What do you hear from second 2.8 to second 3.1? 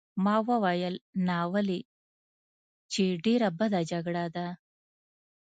چې